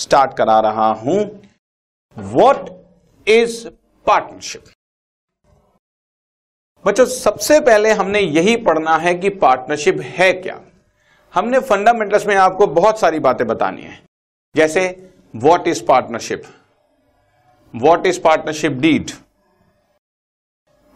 [0.00, 1.18] Start करा रहा हूँ।
[2.16, 2.68] वॉट
[3.26, 3.66] इज़
[4.06, 4.64] पार्टनरशिप
[6.84, 10.60] बच्चों, सबसे पहले हमने यही पढ़ना है कि पार्टनरशिप है क्या।
[11.34, 14.00] हमने फंडामेंटल्स में आपको बहुत सारी बातें बतानी है।
[14.54, 14.84] जैसे
[15.34, 16.42] what is partnership
[17.74, 19.10] what is partnership deed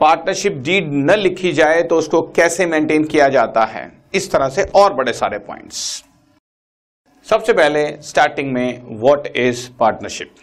[0.01, 3.91] partnership deed न लिखी जाए तो उसको कैसे मेंटेन किया जाता है?
[4.15, 6.05] इस तरह से और बड़े सारे पॉइंट्स
[7.27, 10.35] सबसे पहले स्टार्टिंग में व्हाट इज़ पार्टनरशिप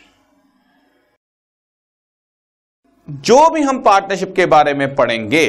[3.26, 5.46] जो भी हम पार्टनरशिप के बारे में पढ़ेंगे,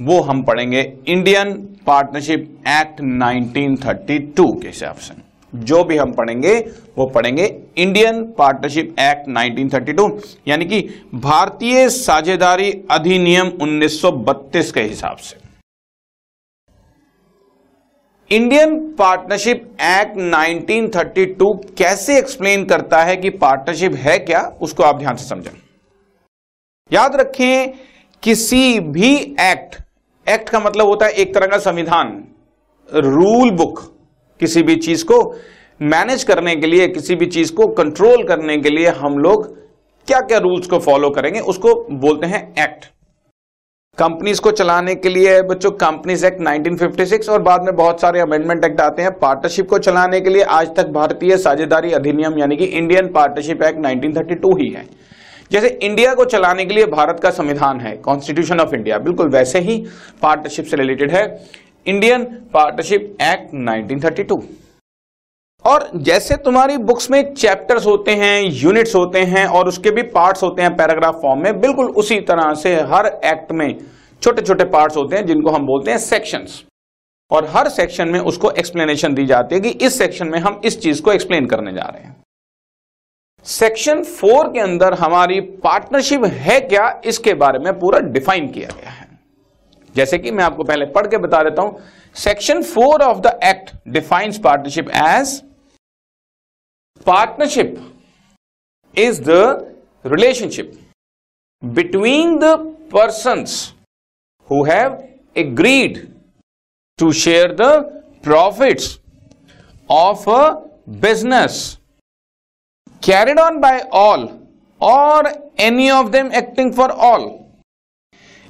[0.00, 1.52] वो हम पढ़ेंगे इंडियन
[1.86, 5.14] पार्टनरशिप एक्ट 1932 के हिसाब से।
[5.52, 6.54] जो भी हम पढ़ेंगे,
[6.98, 7.44] वो पढ़ेंगे
[7.76, 10.80] इंडियन पार्टनरशिप एक्ट 1932 यानी कि
[11.14, 15.49] भारतीय साझेदारी अधिनियम 1932 के हिसाब से।
[18.30, 24.40] इंडियन पार्टनरशिप एक्ट 1932 कैसे एक्सप्लेन करता है कि पार्टनरशिप है क्या?
[24.62, 25.50] उसको आप ध्यान से समझें।
[26.90, 27.72] याद रखें,
[28.22, 29.76] किसी भी एक्ट
[30.26, 32.12] एक्ट का मतलब होता है एक तरह का संविधान
[32.88, 33.80] रूल बुक
[34.40, 35.18] किसी भी चीज़ को
[35.80, 39.46] मैनेज करने के लिए, किसी भी चीज़ को कंट्रोल करने के लिए हम लोग
[40.08, 42.90] क्या क्या रूल्स को फॉलो करेंगे, उसको बोलते हैं एक्ट
[43.98, 48.64] कंपनीज़ को चलाने के लिए बच्चों, कंपनीज़ एक्ट 1956 और बाद में बहुत सारे अमेंडमेंट
[48.64, 52.64] एक्ट आते हैं। पार्टनरशिप को चलाने के लिए आज तक भारतीय साझेदारी अधिनियम, यानी कि
[52.64, 54.84] इंडियन पार्टनरशिप एक्ट 1932 ही है।
[55.52, 59.60] जैसे इंडिया को चलाने के लिए भारत का संविधान है कॉन्स्टिट्यूशन ऑफ़ इंडिया बिल्कुल वैसे
[59.60, 59.78] ही
[60.22, 61.24] पार्टनरशिप से रिलेटेड है।
[61.86, 62.24] इंडियन
[62.54, 64.40] पार्टनरशिप एक्ट 1932
[65.64, 70.42] और जैसे तुम्हारी बुक्स में चैप्टर्स होते हैं, यूनिट्स होते हैं और उसके भी पार्ट्स
[70.42, 73.74] होते हैं पैराग्राफ फॉर्म में, बिल्कुल उसी तरह से हर एक्ट में
[74.22, 76.62] छोटे छोटे पार्ट्स होते हैं जिनको हम बोलते हैं सेक्शंस
[77.30, 80.80] और हर सेक्शन में उसको एक्सप्लेनेशन दी जाती है कि इस सेक्शन में हम इस
[80.80, 82.16] चीज़ को एक्सप्लेन करने जा रहे हैं।
[83.46, 88.90] सेक्शन फोर के अंदर हमारी पार्टनरशिप है क्या, इसके बारे में पूरा डिफाइन किया गया
[88.90, 89.08] है।
[89.94, 91.78] जैसे कि मैं आपको पहले पढ़ के बता देता हूँ
[92.16, 95.40] section four of the act defines partnership as
[97.10, 97.74] partnership
[98.96, 99.40] is the
[100.04, 100.72] relationship
[101.62, 102.54] between the
[102.92, 103.44] person
[104.50, 104.98] who have
[105.38, 105.98] agreed
[106.98, 107.70] to share the
[108.24, 108.98] profits
[109.90, 110.42] of a
[111.00, 111.58] business
[113.02, 114.28] carried on by all
[114.80, 115.28] or
[115.60, 117.28] any of them acting for all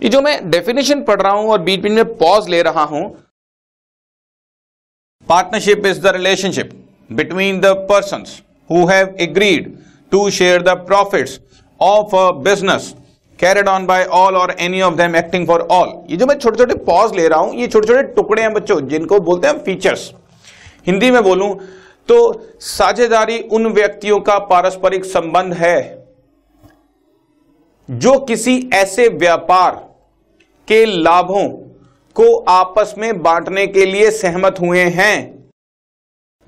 [0.00, 3.02] ये जो मैं definition पढ़ रहा हूँ और बीच बीच में pause ले रहा हूँ
[5.26, 6.70] partnership is the relationship
[7.10, 8.24] between the person
[8.70, 9.72] who have agreed
[10.12, 11.38] to share the profits
[11.80, 12.94] of a business
[13.38, 16.58] carried on by all or any of them acting for all ये जो मैं छोटे
[16.58, 20.12] छोटे पॉज ले रहा हूँ, ये छोटे छोटे टुकड़े हैं बच्चों, जिनको बोलते हैं फीचर्स
[20.86, 21.54] हिंदी में बोलूँ
[22.08, 22.18] तो
[22.60, 25.78] साझेदारी उन व्यक्तियों का पारस्परिक संबंध है
[27.88, 29.72] जो किसी ऐसे व्यापार
[30.68, 31.48] के लाभों
[32.16, 35.39] को आपस में बांटने के लिए सहमत हुए हैं।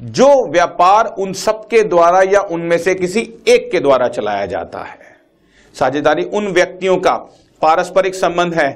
[0.03, 4.99] जो व्यापार उन सबके द्वारा या उनमें से किसी एक के द्वारा चलाया जाता है।
[5.75, 7.15] साझेदारी उन व्यक्तियों का
[7.63, 8.71] पारस्परिक संबंध है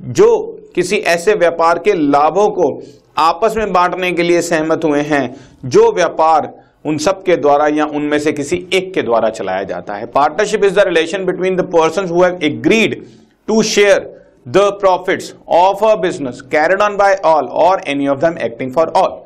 [0.00, 0.26] जो
[0.74, 2.68] किसी ऐसे व्यापार के लाभों को
[3.18, 5.34] आपस में बांटने के लिए सहमत हुए हैं,
[5.64, 6.52] जो व्यापार
[6.84, 10.64] उन सब के द्वारा या उनमें से किसी एक के द्वारा चलाया जाता है। Partnership
[10.64, 13.02] is the relation between the person agreed
[13.48, 13.98] to share
[14.48, 18.92] the profits of a business carried on by all or any of them acting for
[18.96, 19.18] all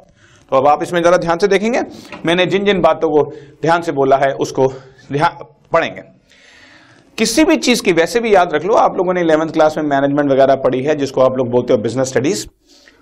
[0.50, 1.80] तो अब आप इसमें जरा ध्यान से देखेंगे।
[2.26, 3.30] मैंने जिन जिन बातों को
[3.62, 4.66] ध्यान से बोला है, उसको
[5.12, 6.02] ध्यान पढ़ेंगे।
[7.18, 9.84] किसी भी चीज़ की वैसे भी याद रख लो, आप लोगों ने इलेवंथ क्लास में
[9.84, 12.46] मैनेजमेंट वगैरह पढ़ी है, जिसको आप लोग बोलते हो बिज़नेस स्टडीज़।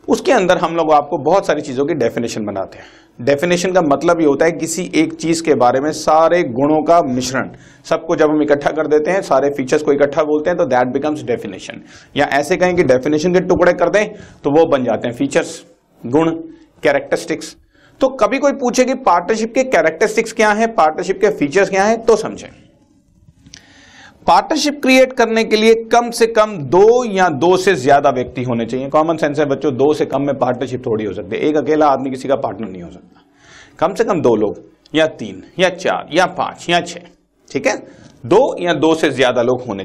[0.09, 2.85] उसके अंदर हम लोग आपको बहुत सारी चीज़ों की डेफिनेशन बनाते हैं।
[3.21, 7.01] डेफिनेशन का मतलब ये होता है किसी एक चीज़ के बारे में सारे गुणों का
[7.05, 7.51] मिश्रण।
[7.85, 10.93] सबको जब हम इकट्ठा कर देते हैं, सारे फीचर्स को इकट्ठा बोलते हैं तो दैट
[10.93, 11.81] बिकम्स डेफिनेशन
[12.17, 14.05] या ऐसे कहें कि डेफिनेशन के टुकड़े कर दें
[14.45, 15.63] तो वो बन जाते हैं फीचर्स,
[16.05, 16.31] गुण।
[16.83, 17.57] कैरेक्टरिस्टिक्स
[18.01, 21.97] तो कभी कोई पूछे कि पार्टनरशिप के कैरेक्टरिस्टिक्स क्या है पार्टनरशिप के फीचर्स क्या है
[22.05, 22.49] तो समझें।
[24.27, 28.67] पार्टनरशिप क्रिएट करने के लिए कम से कम दो या दो से ज़्यादा व्यक्ति होने
[28.67, 31.57] चाहिए। कॉमन सेंस है बच्चों, दो से कम में पार्टनरशिप थोड़ी हो सकती है। एक
[31.57, 33.25] अकेला आदमी किसी का पार्टनर नहीं हो सकता।
[33.79, 34.63] कम से कम दो लोग,
[34.95, 37.09] या तीन, या चार, या पाँच, या छह।
[37.51, 37.77] ठीक है?
[38.25, 39.85] दो या दो से ज़्यादा लोग होने